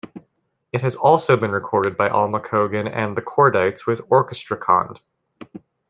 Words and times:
It 0.73 0.81
has 0.81 0.95
also 0.95 1.37
been 1.37 1.51
recorded 1.51 1.95
by 1.95 2.09
Alma 2.09 2.39
Cogan 2.39 2.87
and 2.91 3.15
The 3.15 3.21
Kordites 3.21 3.85
with 3.85 4.01
orchestra 4.09 4.57
cond. 4.57 4.99